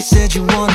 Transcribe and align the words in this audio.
said 0.00 0.34
you 0.34 0.42
wanted 0.44 0.69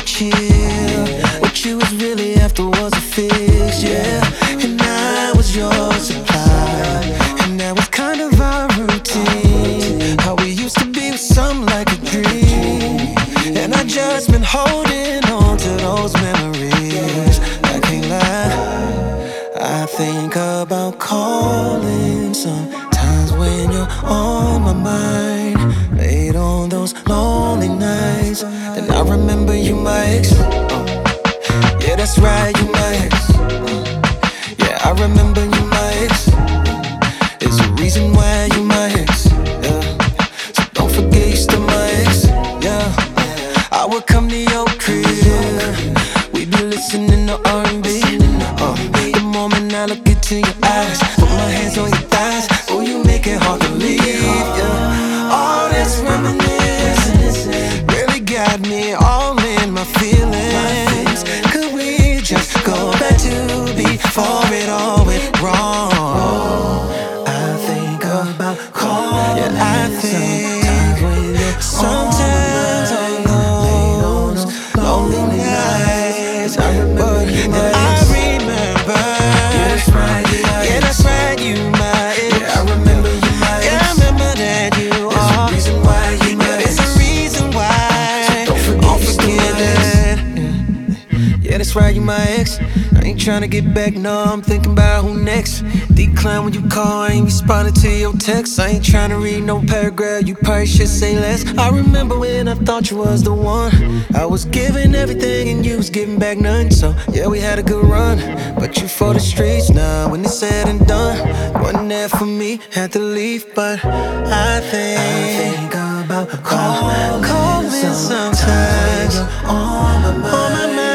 my 92.06 92.24
ex. 92.38 92.58
I 92.94 93.02
ain't 93.02 93.20
trying 93.20 93.42
to 93.42 93.48
get 93.48 93.74
back, 93.74 93.94
no, 93.94 94.24
I'm 94.24 94.40
thinking 94.40 94.72
about 94.72 95.04
who 95.04 95.20
next. 95.20 95.62
Decline 95.94 96.44
when 96.44 96.52
you 96.52 96.62
call, 96.68 97.02
I 97.02 97.08
ain't 97.08 97.24
responding 97.24 97.74
to 97.74 97.90
your 97.90 98.12
text. 98.14 98.60
I 98.60 98.68
ain't 98.68 98.84
trying 98.84 99.10
to 99.10 99.18
read 99.18 99.42
no 99.42 99.60
paragraph, 99.60 100.26
you 100.26 100.34
probably 100.36 100.66
should 100.66 100.88
say 100.88 101.18
less. 101.18 101.44
I 101.58 101.68
remember 101.70 102.18
when 102.18 102.48
I 102.48 102.54
thought 102.54 102.90
you 102.90 102.98
was 102.98 103.22
the 103.24 103.34
one. 103.34 103.72
I 104.14 104.24
was 104.24 104.44
giving 104.44 104.94
everything 104.94 105.48
and 105.48 105.66
you 105.66 105.76
was 105.76 105.90
giving 105.90 106.18
back 106.18 106.38
none. 106.38 106.70
So, 106.70 106.94
yeah, 107.12 107.26
we 107.26 107.40
had 107.40 107.58
a 107.58 107.62
good 107.62 107.84
run, 107.84 108.18
but 108.54 108.80
you 108.80 108.88
for 108.88 109.12
the 109.12 109.20
streets 109.20 109.70
now. 109.70 110.10
When 110.10 110.24
it's 110.24 110.38
said 110.38 110.68
and 110.68 110.86
done, 110.86 111.18
wasn't 111.60 111.88
there 111.88 112.08
for 112.08 112.26
me, 112.26 112.60
had 112.72 112.92
to 112.92 113.00
leave, 113.00 113.52
but 113.54 113.84
I 113.84 114.60
think. 114.70 115.00
I 115.00 115.22
think 115.40 115.74
about 116.04 116.28
calling, 116.44 117.22
calling 117.24 117.70
sometimes. 117.70 117.98
sometimes. 117.98 119.16
On 119.44 120.20
my 120.20 120.66
mind. 120.66 120.85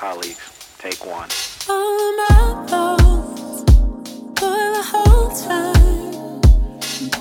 colleagues. 0.00 0.40
Take 0.78 1.04
one. 1.04 1.28
All 1.68 2.16
my 2.16 2.66
thoughts 2.70 3.64
for 4.38 4.60
the 4.76 4.84
whole 4.92 5.28
time. 5.28 6.40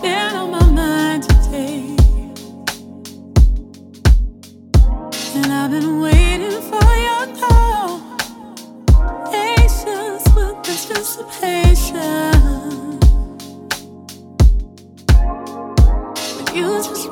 Been 0.01 0.33
on 0.41 0.49
my 0.51 0.65
mind 0.81 1.23
today. 1.23 1.97
And 5.35 5.51
I've 5.59 5.71
been 5.71 5.99
waiting 5.99 6.61
for 6.71 6.89
your 7.07 7.25
call. 7.41 7.99
Patience 9.29 10.25
with 10.33 10.55
anticipation. 10.55 12.31
But 16.37 16.47
you 16.55 16.67
just 16.87 17.08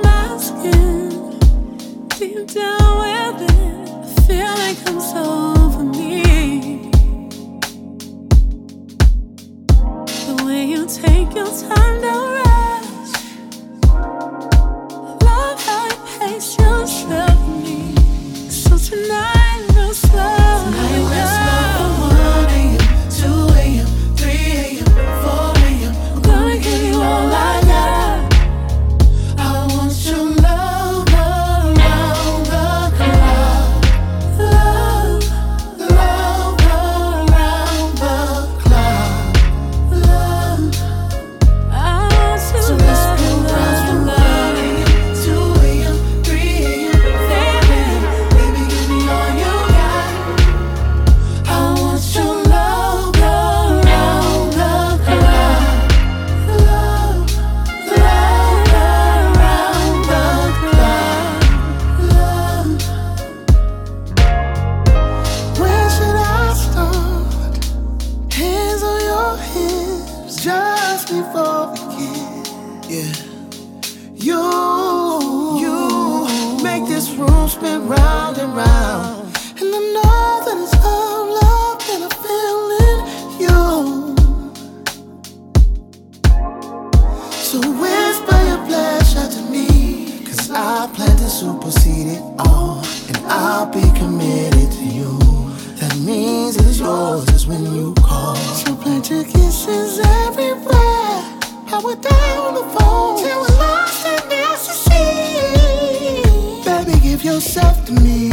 give 107.18 107.26
yourself 107.26 107.86
to 107.86 107.94
me. 107.94 108.30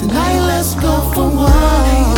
Tonight, 0.00 0.40
let's 0.46 0.74
go 0.74 1.00
for 1.14 1.30
a. 1.30 2.15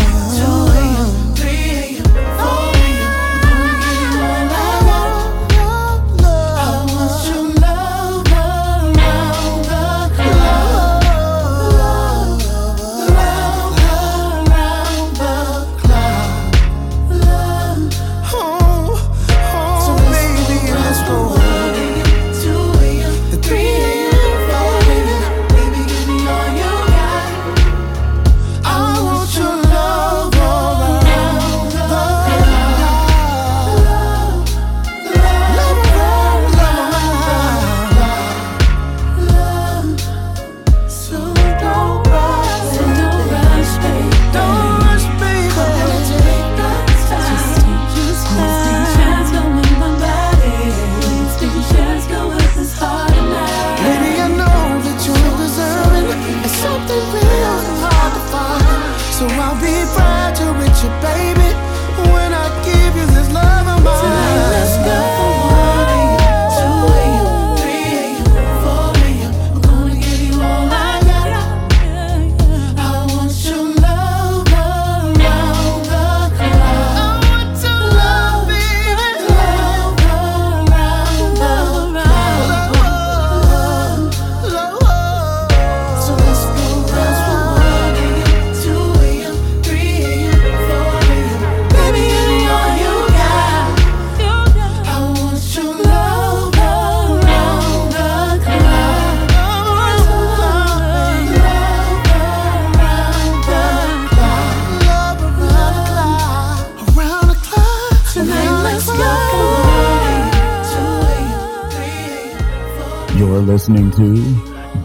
are 113.38 113.42
listening 113.42 113.88
to 113.92 114.16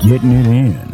Getting 0.07 0.31
It 0.31 0.45
In. 0.45 0.92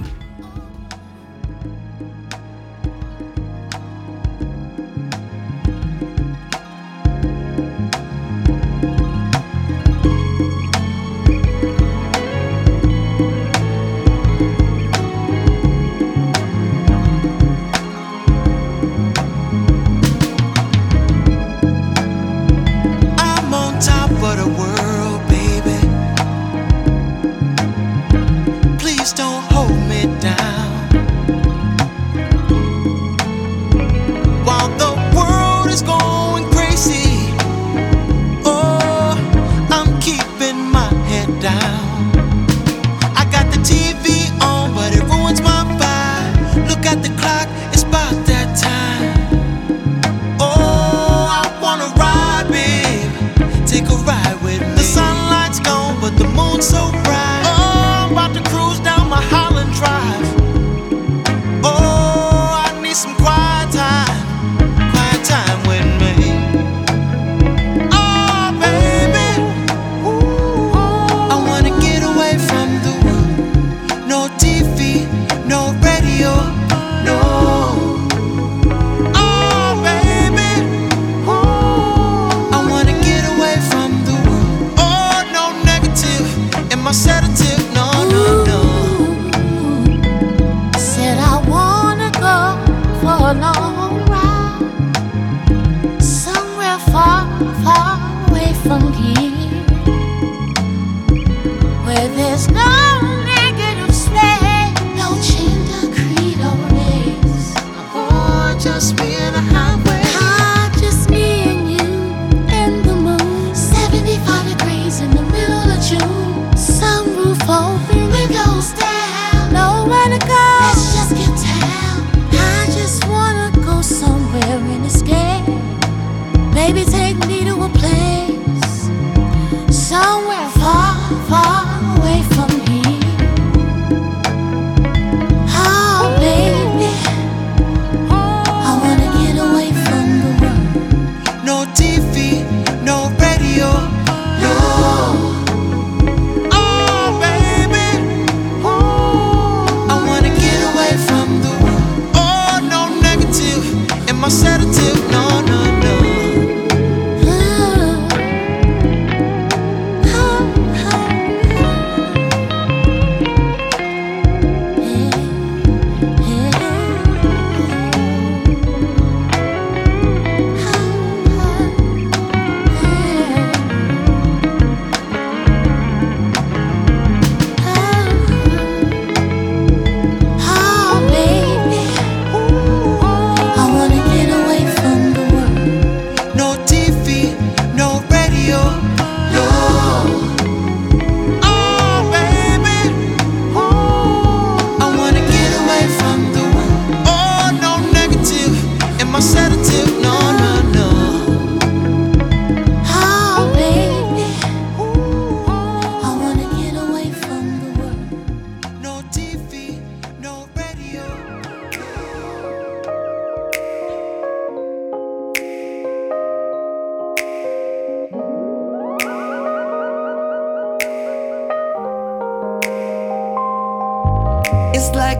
No 102.47 102.88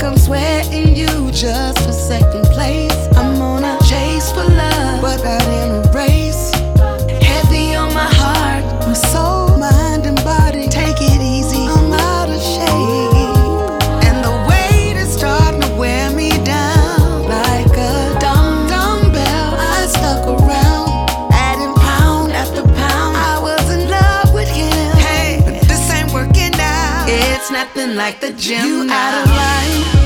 I'm 0.10 0.18
sweating 0.18 0.96
you 0.96 1.30
just 1.32 1.78
for 1.86 1.92
second 1.92 2.44
place. 2.46 2.92
I'm 3.16 3.39
on 3.39 3.63
a 3.63 3.78
chase 3.88 4.32
for 4.32 4.44
love, 4.44 5.01
but 5.04 5.24
not 5.24 5.44
in 5.44 5.86
a 5.86 5.92
race. 5.94 6.50
Heavy 7.22 7.75
on 7.75 7.94
my 7.94 8.10
heart, 8.10 8.66
my 8.88 8.94
soul, 8.94 9.56
mind, 9.60 10.08
and 10.08 10.18
body. 10.24 10.68
Take 10.68 10.98
it 11.00 11.22
easy, 11.22 11.68
I'm 11.68 11.94
out 11.94 12.28
of 12.28 12.42
shape. 12.42 14.01
And 14.04 14.25
the 14.25 14.34
weight 14.50 14.98
is 14.98 15.13
starting 15.13 15.62
to 15.62 15.75
wear 15.75 16.10
me 16.10 16.32
down 16.44 17.30
like 17.30 17.78
a 17.78 18.18
dumb 18.20 18.68
dumbbell. 18.68 19.54
I 19.60 19.86
stuck 19.86 20.25
around, 20.25 21.08
adding 21.32 21.75
pound 21.86 22.32
after 22.32 22.63
pound. 22.63 23.16
I 23.16 23.39
was 23.44 23.72
in 23.72 23.88
love 23.88 24.34
with 24.34 24.50
him. 24.50 24.74
Hey, 24.98 25.39
but 25.46 25.62
this 25.68 25.94
ain't 25.94 26.12
working 26.12 26.60
out. 26.60 27.06
It's 27.08 27.51
nothing 27.51 27.96
like 27.96 28.20
the 28.22 28.34
gym. 28.34 28.66
You 28.66 28.89
out 28.89 29.24
of 29.24 29.30
line. 29.30 29.99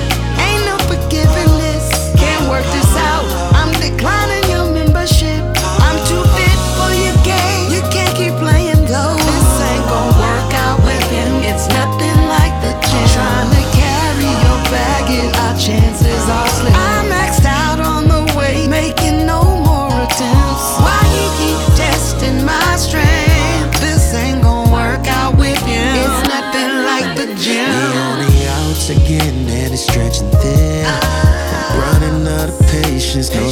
Of 33.15 33.42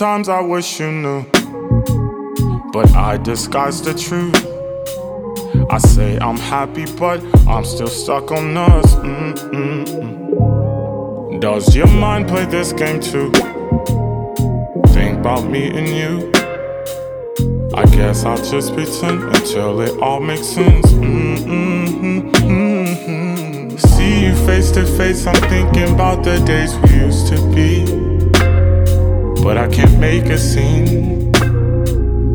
Sometimes 0.00 0.30
I 0.30 0.40
wish 0.40 0.80
you 0.80 0.90
knew, 0.90 1.26
but 2.72 2.90
I 2.96 3.18
disguise 3.18 3.82
the 3.82 3.92
truth. 3.92 4.34
I 5.70 5.76
say 5.76 6.16
I'm 6.16 6.38
happy, 6.38 6.86
but 6.98 7.22
I'm 7.46 7.66
still 7.66 7.86
stuck 7.86 8.30
on 8.30 8.56
us. 8.56 8.94
Mm-mm-mm. 8.94 10.38
Does 11.38 11.76
your 11.76 11.86
mind 11.86 12.28
play 12.28 12.46
this 12.46 12.72
game 12.72 12.98
too? 13.02 13.30
Think 14.94 15.18
about 15.18 15.44
me 15.44 15.68
and 15.68 15.86
you. 15.86 16.32
I 17.74 17.84
guess 17.84 18.24
I'll 18.24 18.42
just 18.42 18.72
pretend 18.72 19.22
until 19.22 19.82
it 19.82 19.98
all 20.00 20.20
makes 20.20 20.46
sense. 20.46 20.92
Mm-mm-mm, 20.94 22.32
mm-mm. 22.32 23.78
See 23.78 24.24
you 24.24 24.34
face 24.46 24.70
to 24.70 24.86
face, 24.86 25.26
I'm 25.26 25.34
thinking 25.50 25.92
about 25.92 26.24
the 26.24 26.38
days 26.46 26.74
we 26.78 26.94
used 27.00 27.26
to 27.34 27.36
be. 27.54 28.09
But 29.42 29.56
I 29.56 29.68
can't 29.68 29.98
make 29.98 30.26
a 30.26 30.38
scene. 30.38 31.32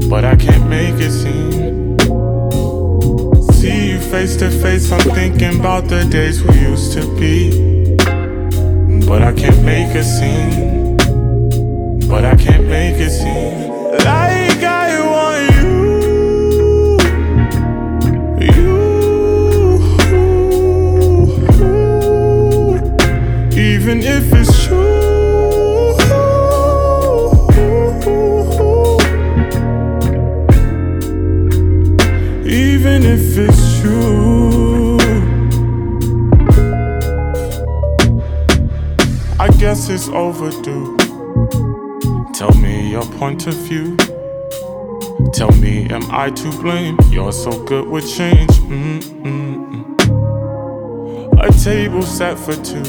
But 0.10 0.26
I 0.26 0.36
can't 0.36 0.68
make 0.68 0.96
a 0.96 1.12
scene. 1.12 1.98
See 3.54 3.92
you 3.92 4.00
face 4.00 4.36
to 4.38 4.50
face, 4.50 4.92
I'm 4.92 5.00
thinking 5.12 5.60
about 5.60 5.88
the 5.88 6.04
days 6.06 6.44
we 6.44 6.60
used 6.60 6.94
to 6.94 7.02
be. 7.20 7.96
But 9.06 9.22
I 9.22 9.34
can't 9.34 9.64
make 9.64 9.94
a 9.96 10.04
scene. 10.04 10.98
But 12.08 12.26
I 12.26 12.36
can't 12.36 12.66
make 12.68 12.96
a 12.96 13.10
scene. 13.10 13.70
Like 14.04 14.64
I 14.64 15.00
want 15.14 15.56
you. 15.56 15.78
You. 18.50 18.76
Even 23.52 24.02
if 24.02 24.34
it's 24.34 24.66
true. 24.66 25.05
I 39.40 39.50
guess 39.60 39.90
it's 39.90 40.08
overdue. 40.10 40.98
Tell 42.34 42.54
me 42.56 42.92
your 42.92 43.06
point 43.06 43.48
of 43.48 43.54
view. 43.54 43.96
Tell 45.34 45.52
me, 45.52 45.88
am 45.90 46.04
I 46.12 46.30
to 46.32 46.52
blame? 46.62 46.98
You're 47.10 47.32
so 47.32 47.64
good 47.64 47.88
with 47.88 48.10
change. 48.12 48.50
Mm-mm-mm. 48.70 49.86
A 51.42 51.52
table 51.64 52.02
set 52.02 52.40
for 52.40 52.56
two. 52.56 52.84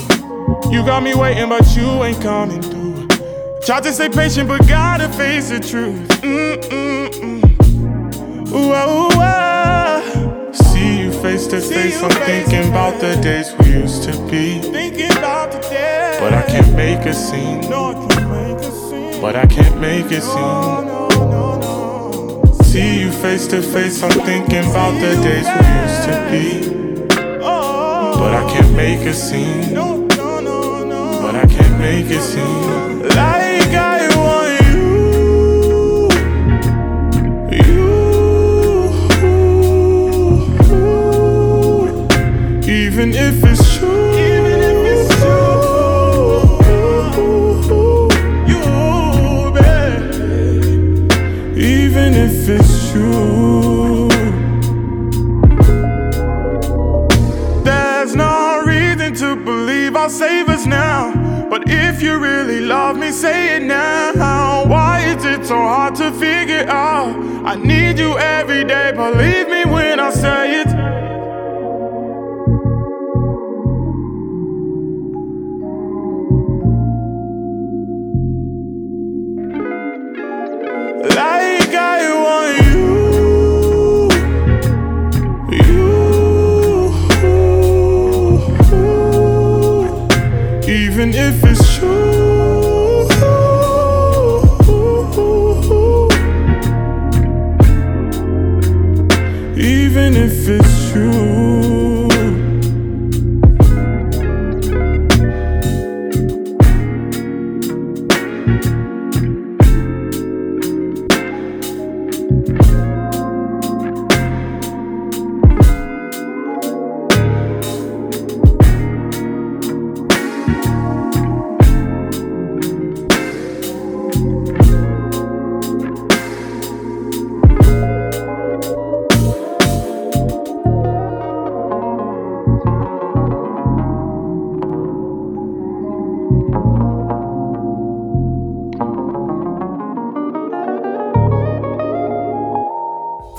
You 0.70 0.84
got 0.84 1.02
me 1.02 1.14
waiting, 1.14 1.48
but 1.48 1.76
you 1.76 2.04
ain't 2.04 2.20
coming 2.22 2.62
through. 2.62 3.08
Try 3.64 3.80
to 3.80 3.92
stay 3.92 4.08
patient, 4.08 4.48
but 4.48 4.66
gotta 4.66 5.08
face 5.10 5.50
the 5.50 5.60
truth. 5.60 6.08
Mm-mm-mm. 6.22 7.42
Whoa, 8.50 8.72
ah, 8.72 9.10
ah. 9.12 9.40
whoa. 9.42 9.45
Face 11.26 11.48
to 11.48 11.60
face. 11.60 12.00
I'm 12.00 12.10
thinking 12.10 12.68
about 12.68 13.00
the 13.00 13.16
days 13.20 13.52
we 13.58 13.72
used 13.82 14.04
to 14.04 14.12
be. 14.30 14.60
Thinking 14.60 15.10
about 15.10 15.50
the 15.50 15.58
days. 15.58 16.20
But 16.20 16.32
I 16.32 16.42
can't 16.42 16.72
make 16.76 17.04
a 17.04 17.12
scene. 17.12 17.68
No, 17.68 17.90
I 17.90 17.94
can't 18.06 18.30
make 18.30 18.60
a 18.60 18.70
scene. 18.70 19.20
But 19.20 19.34
I 19.34 19.46
can't 19.46 19.80
make 19.80 20.06
a 20.12 20.20
scene. 20.20 20.86
See 22.62 23.00
you 23.00 23.10
face 23.10 23.48
to 23.48 23.60
face. 23.60 24.04
I'm 24.04 24.10
thinking 24.10 24.70
about 24.70 24.94
the 25.00 25.16
days 25.26 25.48
we 25.56 25.66
used 25.82 26.04
to 26.06 26.14
be. 26.30 26.46
Oh. 27.42 28.14
But 28.20 28.32
I 28.32 28.48
can't 28.48 28.72
make 28.76 29.00
a 29.00 29.12
scene. 29.12 29.74
But 29.74 31.34
I 31.34 31.46
can't 31.48 31.78
make 31.80 32.06
a 32.06 32.20
scene. 32.20 33.02
Even 43.06 43.22
if 43.24 43.44
it's 43.44 43.76
true. 43.78 44.10
Even 44.18 44.60
if 44.62 44.84
it's. 44.92 45.20
You, 48.50 49.52
babe. 49.54 50.02
Even 51.56 52.14
if 52.14 52.48
it's 52.48 52.90
true. 52.90 54.08
There's 57.62 58.16
no 58.16 58.62
reason 58.66 59.14
to 59.14 59.36
believe 59.36 59.94
I'll 59.94 60.10
save 60.10 60.48
us 60.48 60.66
now. 60.66 61.12
But 61.48 61.70
if 61.70 62.02
you 62.02 62.18
really 62.18 62.60
love 62.60 62.96
me, 62.96 63.12
say 63.12 63.56
it 63.56 63.62
now. 63.62 64.64
Why 64.66 65.00
is 65.14 65.24
it 65.24 65.46
so 65.46 65.54
hard 65.54 65.94
to 65.96 66.10
figure 66.10 66.66
out? 66.68 67.14
I 67.46 67.54
need 67.54 68.00
you 68.00 68.18
every 68.18 68.64
day, 68.64 68.90
believe 68.90 69.48
me 69.48 69.64
when 69.64 70.00
I 70.00 70.10
say 70.10 70.62
it. 70.62 70.75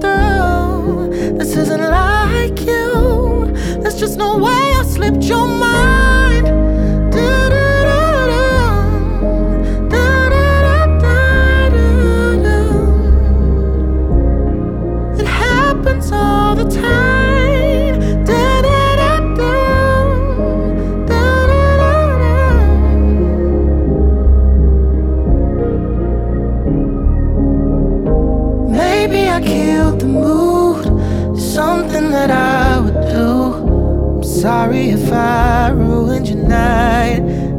Through. 0.00 1.38
This 1.38 1.56
isn't 1.56 1.80
like 1.80 2.60
you. 2.60 3.52
There's 3.82 3.98
just 3.98 4.18
no 4.18 4.36
way 4.36 4.62
I 4.80 4.82
slipped 4.84 5.24
your 5.24 5.46
mind. 5.46 5.67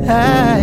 Night. 0.10 0.59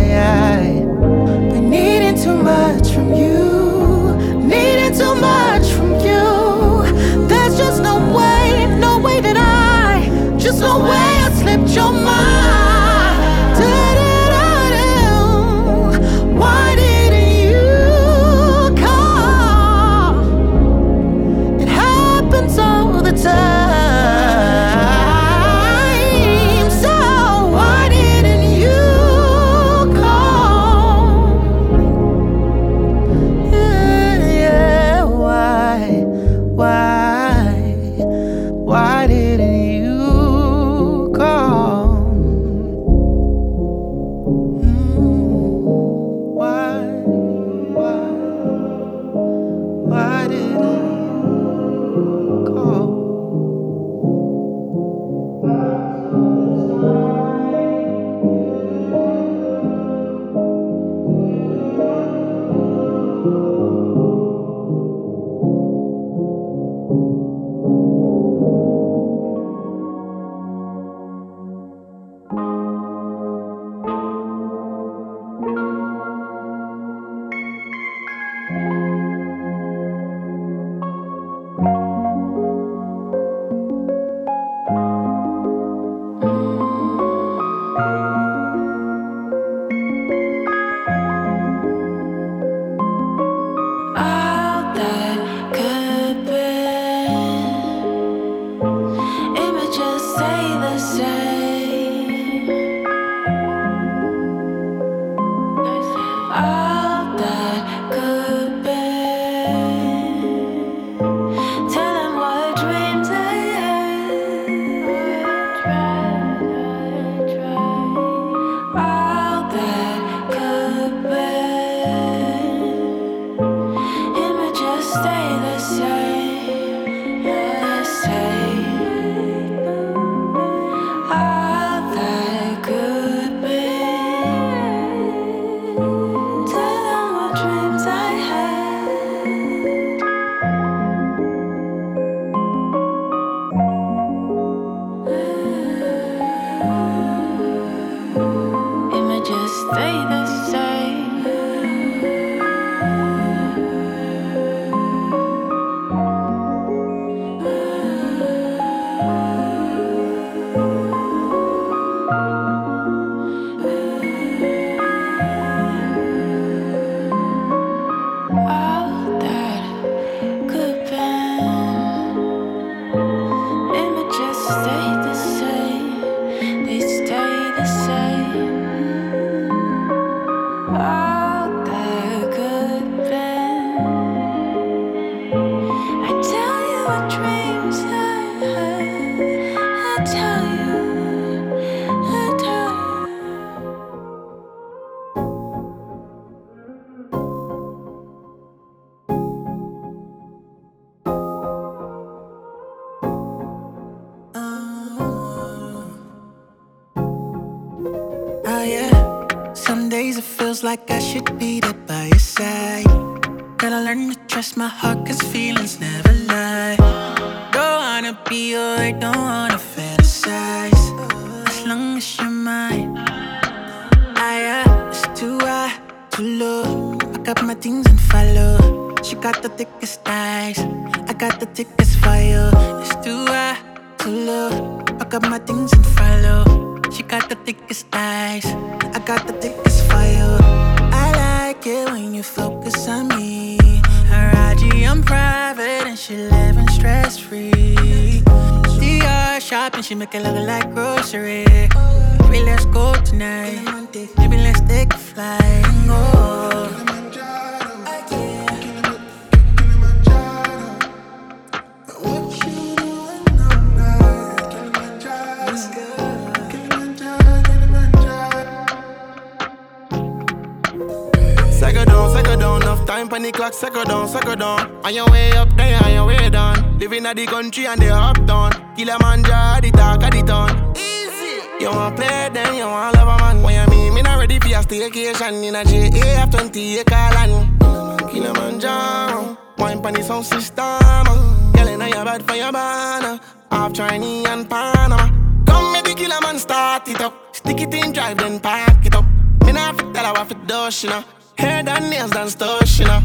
of 293.67 293.73
Chinese 293.73 294.27
and 294.27 294.49
Panama. 294.49 295.09
Come 295.45 295.73
make 295.73 295.83
the 295.83 295.93
killer 295.93 296.21
man 296.21 296.39
start 296.39 296.87
it 296.87 297.01
up. 297.01 297.35
Stick 297.35 297.59
it 297.61 297.73
in 297.73 297.91
drive, 297.91 298.17
then 298.17 298.39
pack 298.39 298.85
it 298.85 298.95
up. 298.95 299.05
Me 299.45 299.51
not 299.51 299.77
fit 299.77 299.93
that 299.93 300.05
I 300.05 300.11
want 300.13 300.29
for 300.29 300.39
dosh, 300.45 300.83
you 300.83 300.89
know. 300.89 301.03
Hair 301.37 301.63
than 301.63 301.89
nails 301.89 302.11
than 302.11 302.27
stush, 302.27 302.79
you 302.79 302.85
know. 302.85 303.01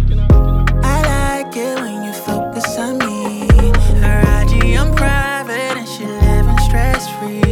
I 0.83 0.96
like 1.12 1.57
it 1.57 1.79
when 1.81 2.05
you 2.05 2.12
focus 2.12 2.79
on 2.79 2.98
me. 2.98 3.48
Her 4.03 4.20
IG, 4.40 4.77
I'm 4.77 4.94
private 4.94 5.77
and 5.81 5.88
she 5.88 6.05
living 6.05 6.59
stress 6.66 7.09
free. 7.16 7.42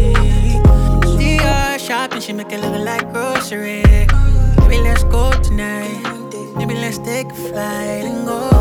Dior 1.19 1.79
shopping, 1.79 2.21
she 2.21 2.33
make 2.33 2.53
it 2.53 2.61
look 2.61 2.85
like 2.91 3.13
grocery. 3.13 3.83
Maybe 4.61 4.79
let's 4.87 5.05
go 5.05 5.33
tonight. 5.43 6.01
Maybe 6.57 6.75
let's 6.75 6.99
take 6.99 7.27
a 7.27 7.35
flight 7.35 8.05
and 8.11 8.27
go. 8.27 8.60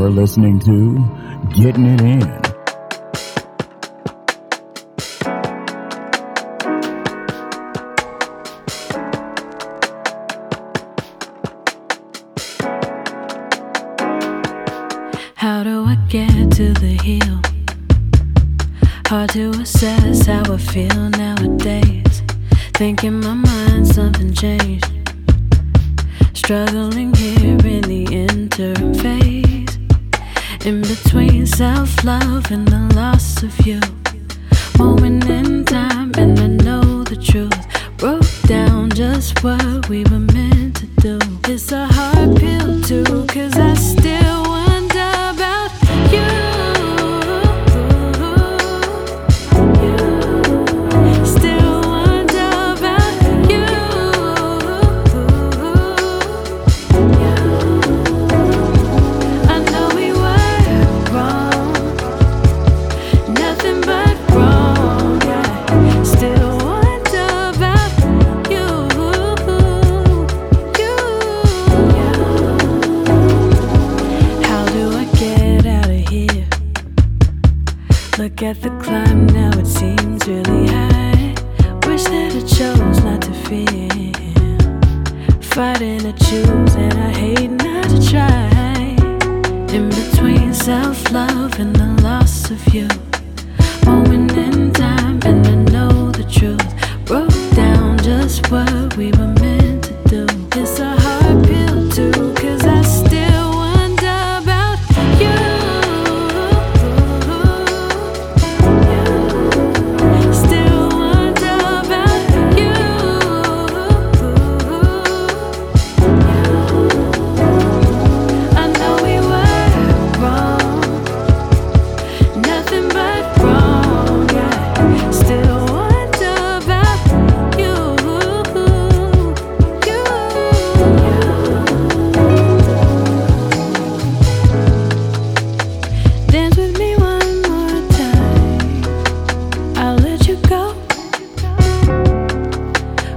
You're 0.00 0.08
listening 0.08 0.58
to 0.60 0.96
Getting 1.54 1.84
It 1.84 2.00
In. 2.00 2.22
How 15.34 15.62
do 15.62 15.84
I 15.84 15.96
get 16.08 16.50
to 16.52 16.72
the 16.72 16.96
hill? 17.04 17.42
Hard 19.06 19.28
to 19.32 19.50
assess 19.50 20.24
how 20.24 20.50
I 20.50 20.56
feel 20.56 21.10
nowadays. 21.10 22.22
Thinking 22.72 23.19
in 30.66 30.82
between 30.82 31.46
self 31.46 32.04
love 32.04 32.50
and 32.50 32.66
the 32.68 32.92
loss 32.94 33.42
of 33.42 33.66
you. 33.66 33.80
Moment 34.78 35.28
in 35.28 35.64
time, 35.64 36.12
and 36.16 36.38
I 36.38 36.46
know 36.48 37.04
the 37.04 37.16
truth. 37.16 37.66
Broke 37.96 38.30
down 38.42 38.90
just 38.90 39.42
what 39.42 39.88
we 39.88 40.04
were 40.04 40.26
meant 40.34 40.76
to 40.76 40.86
do. 41.00 41.18
It's 41.44 41.72
a 41.72 41.86
hard 41.86 42.36
pill, 42.36 42.80
too, 42.82 43.26
cause 43.28 43.56
I 43.56 43.69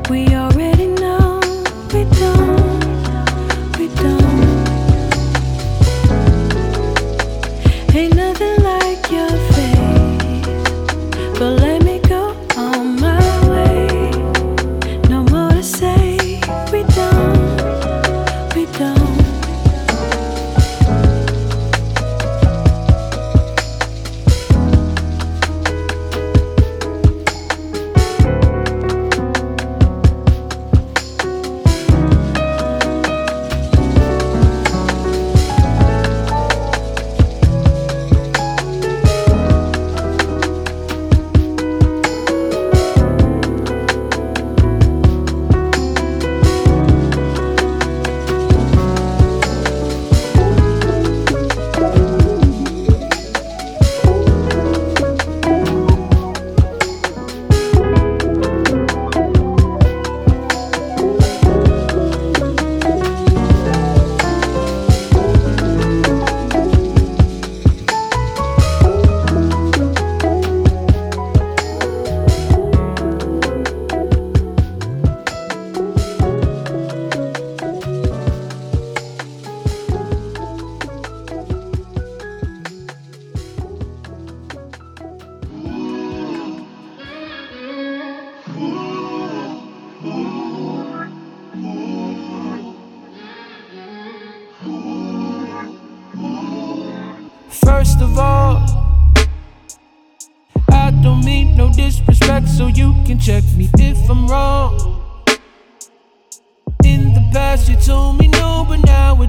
We 0.10 0.34
are 0.36 0.43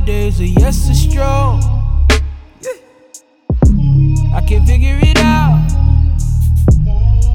but 0.04 0.12
nowadays 0.12 0.40
a 0.40 0.46
yes 0.46 0.88
is 0.88 1.02
strong. 1.02 1.62
I 4.34 4.40
can't 4.46 4.66
figure 4.66 4.98
it 5.00 5.18
out. 5.18 5.70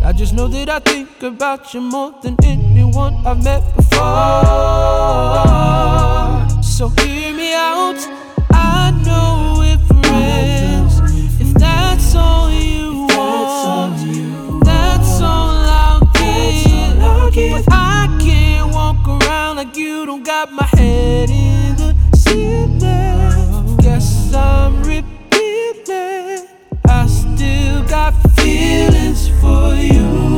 I 0.04 0.14
just 0.14 0.34
know 0.34 0.48
that 0.48 0.70
I 0.70 0.80
think 0.80 1.22
about 1.22 1.74
you 1.74 1.82
more 1.82 2.14
than 2.22 2.36
anyone 2.44 3.16
I've 3.26 3.44
met 3.44 3.64
before. 3.76 4.04
So 6.64 6.90
hear 6.90 7.34
me 7.34 7.54
out. 7.54 7.98
I 8.52 8.92
know 9.06 9.56
we're 9.60 9.78
friends. 10.02 11.00
If 11.40 11.54
that's 11.56 12.16
all 12.16 12.52
you 12.52 13.08
want, 13.10 14.64
that's 14.64 15.22
all 15.22 15.56
I'll 15.82 16.02
give. 16.14 17.00
But 17.52 17.66
I 17.72 18.18
can't 18.20 18.74
walk 18.74 19.08
around 19.08 19.58
like 19.58 19.76
you 19.76 20.06
don't 20.06 20.24
got 20.24 20.52
my 20.52 20.70
I'm 24.34 24.84
repeating. 24.84 26.48
I 26.88 27.08
still 27.08 27.84
got 27.84 28.14
feelings 28.38 29.30
for 29.42 29.74
you. 29.76 30.29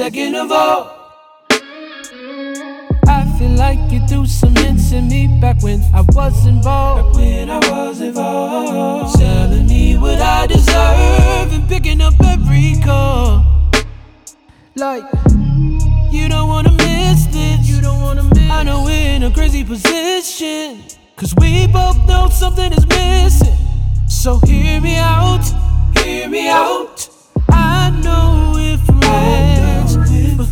Second 0.00 0.34
of 0.34 0.50
all. 0.50 0.96
I 3.06 3.36
feel 3.38 3.50
like 3.50 3.78
you 3.92 4.00
threw 4.08 4.24
some 4.24 4.56
hints 4.56 4.94
at 4.94 5.04
me 5.04 5.26
back 5.42 5.62
when 5.62 5.82
I 5.92 6.00
was 6.14 6.46
involved. 6.46 7.12
Back 7.12 7.16
when 7.16 7.50
I 7.50 7.58
was 7.70 8.00
involved. 8.00 9.18
Telling 9.18 9.66
me 9.66 9.98
what 9.98 10.18
I 10.18 10.46
deserve 10.46 11.52
and 11.52 11.68
picking 11.68 12.00
up 12.00 12.14
every 12.24 12.76
call. 12.82 13.44
Like, 14.74 15.04
you 16.10 16.30
don't 16.30 16.48
wanna 16.48 16.72
miss 16.72 17.26
this. 17.26 17.68
You 17.68 17.82
don't 17.82 18.00
wanna 18.00 18.22
miss. 18.22 18.50
I 18.50 18.62
know 18.62 18.84
we're 18.84 19.16
in 19.16 19.24
a 19.24 19.30
crazy 19.30 19.64
position. 19.64 20.82
Cause 21.16 21.34
we 21.36 21.66
both 21.66 21.98
know 22.08 22.30
something 22.30 22.72
is 22.72 22.86
missing. 22.86 23.58
So 24.08 24.38
hear 24.46 24.80
me 24.80 24.96
out, 24.96 25.44
hear 25.98 26.26
me 26.26 26.48
out. 26.48 27.06
I 27.50 27.90
know 28.02 28.50
friends, 28.86 29.60
but 29.60 29.69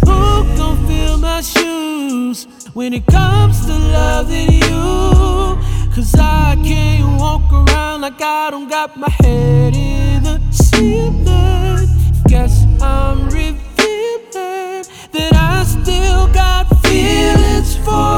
who 0.05 0.57
gon' 0.57 0.87
fill 0.87 1.19
my 1.19 1.41
shoes 1.41 2.47
when 2.75 2.93
it 2.93 3.07
comes 3.07 3.67
to 3.67 3.73
loving 3.73 4.53
you? 4.53 5.59
Cause 5.95 6.15
I 6.15 6.57
can't 6.65 7.21
walk 7.21 7.53
around 7.53 8.03
like 8.03 8.21
I 8.21 8.51
don't 8.51 8.69
got 8.69 8.97
my 8.97 9.11
head 9.11 9.75
in 9.75 10.23
the 10.23 10.41
ceiling. 10.51 11.89
Guess 12.29 12.65
I'm 12.81 13.25
revealing 13.27 14.85
that 15.13 15.33
I 15.35 15.65
still 15.65 16.29
got 16.33 16.65
feelings 16.83 17.77
for 17.77 18.18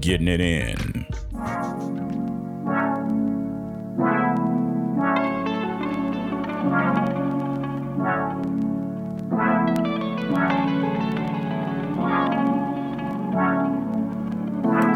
Getting 0.00 0.28
it 0.28 0.40
in. 0.40 1.06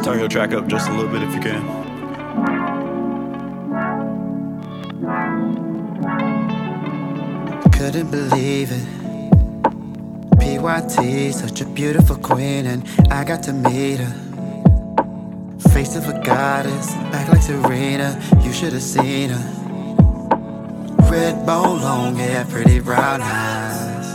Turn 0.03 0.19
your 0.19 0.29
track 0.29 0.53
up 0.53 0.67
just 0.69 0.89
a 0.89 0.93
little 0.93 1.11
bit 1.11 1.23
if 1.23 1.35
you 1.35 1.41
can. 1.41 1.63
Couldn't 7.73 8.11
believe 8.11 8.71
it. 8.71 8.87
PYT, 10.39 11.33
such 11.35 11.61
a 11.61 11.67
beautiful 11.67 12.17
queen, 12.17 12.67
and 12.67 12.87
I 13.11 13.25
got 13.25 13.43
to 13.45 13.53
meet 13.53 14.01
her. 14.01 14.30
Face 15.81 15.97
of 15.97 16.07
a 16.09 16.21
goddess, 16.21 16.93
back 17.11 17.27
like 17.31 17.41
Serena. 17.41 18.11
You 18.43 18.53
should 18.53 18.75
have 18.75 18.83
seen 18.83 19.31
her. 19.31 19.45
Red 21.11 21.47
bone, 21.47 21.81
long 21.81 22.17
hair, 22.17 22.45
pretty 22.45 22.81
brown 22.81 23.21
eyes. 23.23 24.09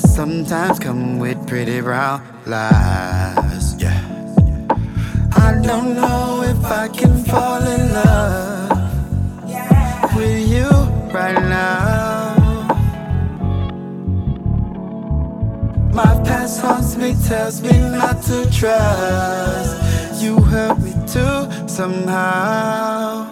Sometimes 0.00 0.78
come 0.78 1.18
with 1.18 1.38
pretty 1.46 1.82
brown 1.82 2.22
lies. 2.46 3.66
Yeah. 3.78 4.00
I 5.46 5.60
don't 5.62 5.96
know 6.00 6.42
if 6.52 6.64
I 6.64 6.88
can 6.88 7.22
fall 7.24 7.62
in 7.74 7.92
love 7.92 8.51
My 15.92 16.18
past 16.24 16.62
haunts 16.62 16.96
me, 16.96 17.14
tells 17.28 17.60
me 17.60 17.78
not 17.78 18.22
to 18.22 18.50
trust. 18.50 20.22
You 20.22 20.40
hurt 20.40 20.78
me 20.78 20.92
too 21.06 21.68
somehow. 21.68 23.30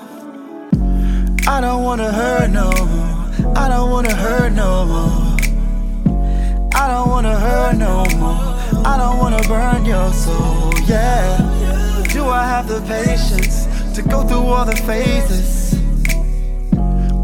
I 1.49 1.61
don't 1.63 1.85
wanna 1.85 2.13
hurt 2.13 2.51
no 2.51 2.71
more. 2.71 3.57
I 3.57 3.67
don't 3.71 3.91
wanna 3.91 4.15
hurt 4.15 4.53
no 4.53 4.85
more. 4.85 5.37
I 6.75 6.89
don't 6.89 7.09
wanna 7.09 7.35
hurt 7.41 7.77
no 7.79 8.05
more. 8.19 8.85
I 8.85 8.99
don't 8.99 9.19
wanna 9.19 9.43
burn 9.49 9.87
your 9.87 10.13
soul, 10.13 10.75
yeah. 10.87 11.39
Do 12.13 12.29
I 12.29 12.45
have 12.45 12.69
the 12.69 12.83
patience 12.83 13.67
to 13.95 14.03
go 14.03 14.23
through 14.29 14.47
all 14.53 14.67
the 14.67 14.77
phases? 14.77 15.81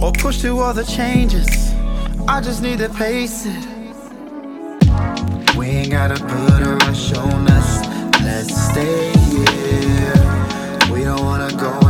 Or 0.02 0.12
push 0.12 0.40
through 0.40 0.60
all 0.60 0.72
the 0.72 0.84
changes? 0.84 1.74
I 2.26 2.40
just 2.40 2.62
need 2.62 2.78
to 2.78 2.88
pace 2.88 3.44
it. 3.44 3.75
We 5.66 5.72
ain't 5.72 5.90
gotta 5.90 6.14
put 6.14 6.62
a 6.62 6.76
rush 6.86 7.12
on 7.14 7.48
us. 7.48 7.84
Let's 8.22 8.54
stay 8.70 9.10
here. 9.30 10.92
We 10.92 11.02
don't 11.02 11.24
wanna 11.24 11.50
go 11.56 11.85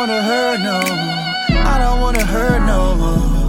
wanna 0.00 0.22
hurt 0.22 0.60
no 0.60 0.80
more. 0.80 1.66
I 1.74 1.78
don't 1.78 2.00
wanna 2.00 2.24
hurt 2.24 2.60
no 2.60 2.94
more. 2.96 3.46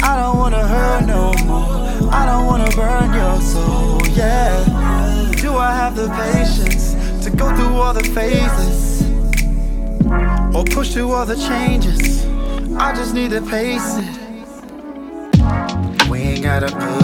I 0.00 0.16
don't 0.16 0.38
wanna 0.38 0.64
hurt 0.64 1.06
no 1.06 1.32
more. 1.44 2.12
I 2.12 2.24
don't 2.24 2.46
wanna 2.46 2.70
burn 2.76 3.12
your 3.12 3.40
soul, 3.40 4.00
yeah. 4.14 4.64
Do 5.42 5.56
I 5.56 5.74
have 5.74 5.96
the 5.96 6.08
patience 6.22 6.94
to 7.24 7.30
go 7.30 7.52
through 7.56 7.74
all 7.82 7.92
the 7.92 8.04
phases? 8.04 9.02
Or 10.54 10.62
push 10.62 10.92
through 10.94 11.10
all 11.10 11.26
the 11.26 11.34
changes? 11.34 12.24
I 12.76 12.94
just 12.94 13.12
need 13.12 13.32
to 13.32 13.42
pace 13.42 13.98
it. 13.98 14.06
We 16.08 16.18
ain't 16.20 16.44
gotta 16.44 16.70
put 16.70 16.97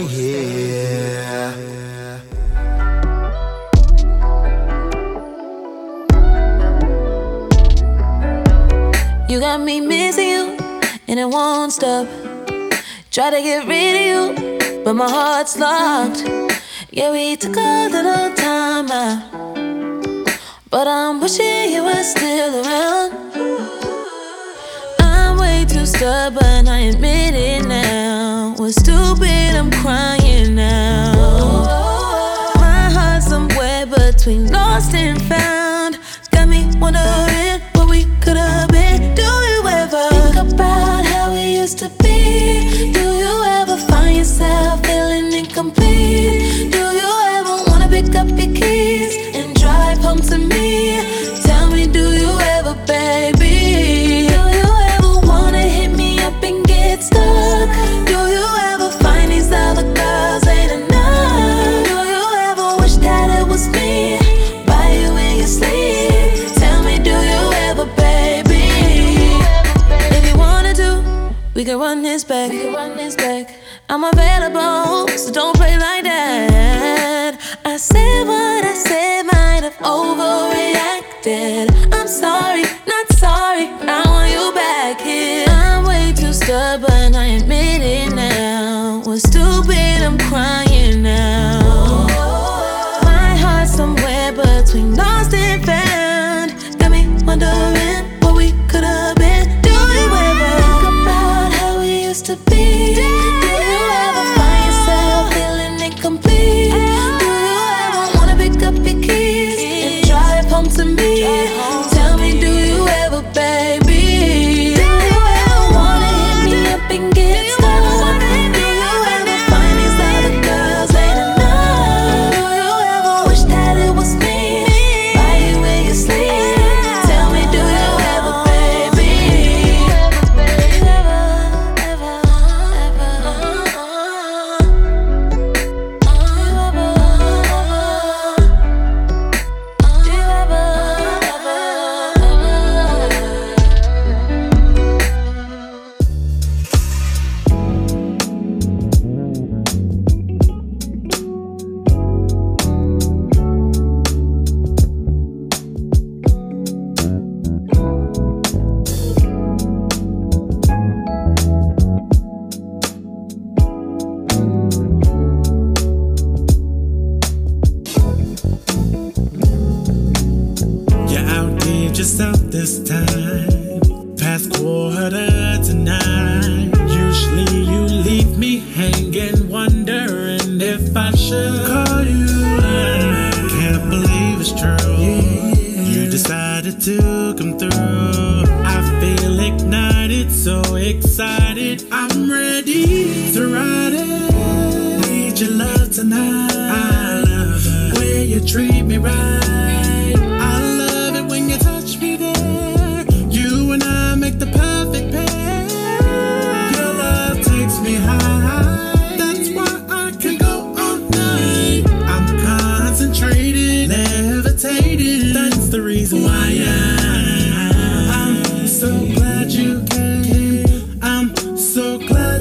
You 0.00 0.08
got 9.38 9.60
me 9.60 9.80
missing 9.80 10.28
you, 10.28 10.56
and 11.06 11.20
it 11.20 11.26
won't 11.26 11.72
stop. 11.72 12.06
Try 13.10 13.28
to 13.30 13.42
get 13.42 13.66
rid 13.68 13.94
of 13.96 14.02
you, 14.10 14.82
but 14.84 14.94
my 14.94 15.10
heart's 15.10 15.58
locked. 15.58 16.24
Yeah, 16.90 17.12
we 17.12 17.36
took 17.36 17.56
a 17.58 17.88
little 17.90 18.34
time 18.34 18.90
out, 18.90 19.20
but 20.70 20.88
I'm 20.88 21.20
wishing 21.20 21.72
you 21.72 21.84
were 21.84 22.02
still 22.02 22.64
around. 22.64 23.12
I'm 25.00 25.38
way 25.38 25.66
too 25.68 25.84
stubborn, 25.84 26.68
I 26.68 26.88
admit 26.88 27.34
it 27.34 27.66
now 27.66 28.09
was 28.60 28.74
stupid, 28.74 29.56
I'm 29.56 29.70
crying 29.70 30.54
now. 30.54 31.14
My 32.56 32.90
heart's 32.90 33.26
somewhere 33.26 33.86
between 33.86 34.52
lost 34.52 34.94
and 34.94 35.20
found. 35.22 35.98
Got 36.30 36.46
me 36.46 36.68
wondering. 36.78 37.29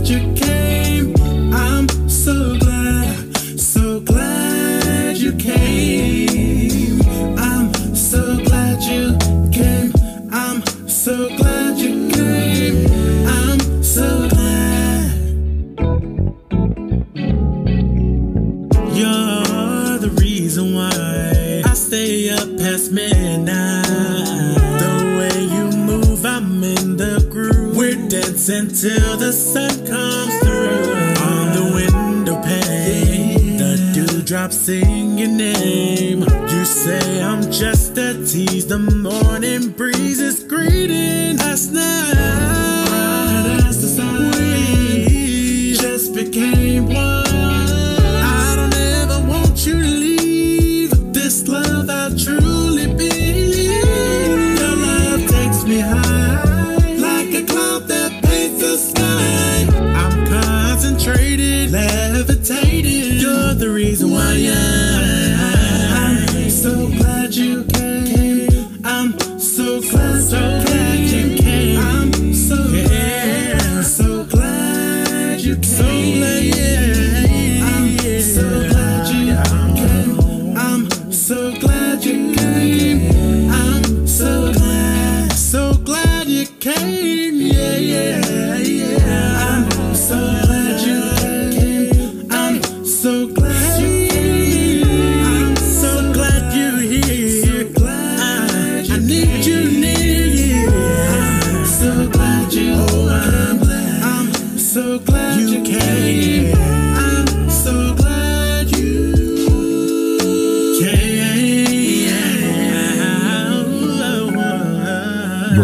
You 0.09 0.33
came. 0.33 0.68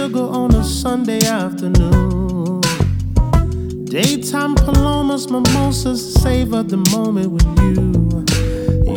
Sugar 0.00 0.30
on 0.40 0.54
a 0.54 0.64
Sunday 0.64 1.22
afternoon. 1.26 2.62
Daytime 3.84 4.54
palomas, 4.54 5.28
mimosas, 5.28 6.14
savor 6.14 6.62
the 6.62 6.78
moment 6.96 7.30
with 7.32 7.44
you. 7.60 7.74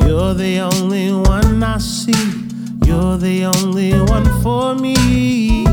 You're 0.08 0.34
the 0.34 0.60
only 0.60 1.12
one 1.12 1.62
I 1.62 1.78
see. 1.80 2.24
You're 2.86 3.18
the 3.18 3.52
only 3.54 3.92
one 4.14 4.28
for 4.42 4.76
me. 4.76 5.66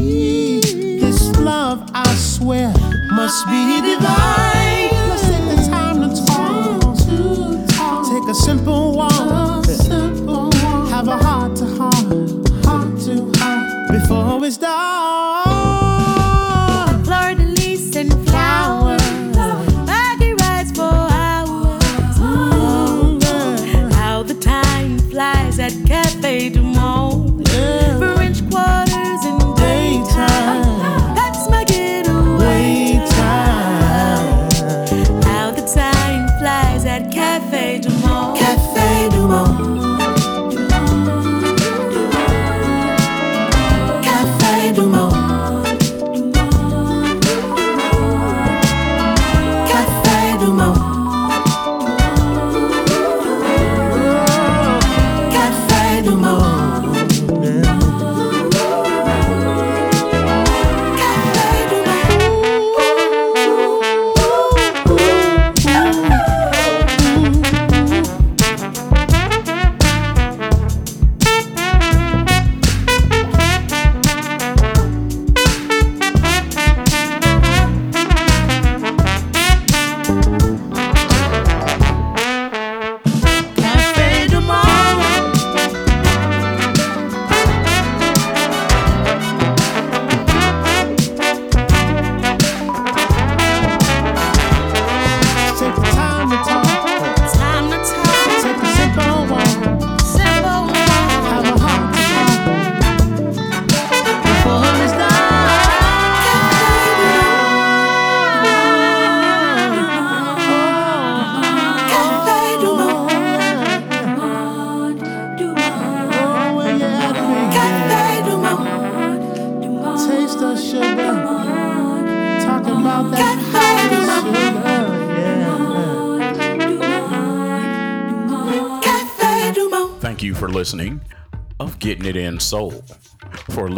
This 0.99 1.31
love, 1.37 1.89
I 1.95 2.12
swear, 2.16 2.74
must 3.12 3.47
be 3.47 3.81
divine. 3.83 4.91
Let's 5.11 5.28
take 5.31 5.47
the 5.55 5.59
time 5.70 5.99
to 6.03 6.11
talk. 6.26 6.97
Take 8.11 8.28
a 8.28 8.35
simple 8.35 8.97
walk. 8.97 9.64
Have 10.91 11.07
a 11.07 11.16
heart 11.16 11.55
to 11.59 11.66
heart, 11.78 12.66
heart 12.66 13.01
to 13.07 13.33
heart 13.39 13.93
before 13.93 14.45
it's 14.45 14.57
dark. 14.57 15.20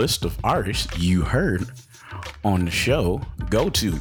List 0.03 0.25
of 0.25 0.37
artists 0.43 0.99
you 0.99 1.23
heard 1.23 1.65
on 2.43 2.65
the 2.65 2.71
show, 2.73 3.21
go 3.49 3.71
to 3.71 3.93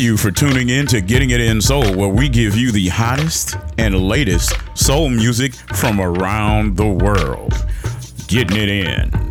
You 0.00 0.16
for 0.16 0.30
tuning 0.30 0.70
in 0.70 0.86
to 0.86 1.02
Getting 1.02 1.28
It 1.28 1.42
In 1.42 1.60
Soul, 1.60 1.94
where 1.94 2.08
we 2.08 2.30
give 2.30 2.56
you 2.56 2.72
the 2.72 2.88
hottest 2.88 3.56
and 3.76 3.94
latest 3.94 4.54
soul 4.74 5.10
music 5.10 5.52
from 5.52 6.00
around 6.00 6.78
the 6.78 6.86
world. 6.86 7.52
Getting 8.26 8.56
it 8.56 8.70
in. 8.70 9.29